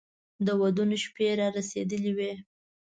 [0.45, 2.33] د ودونو شپې را رسېدلې وې.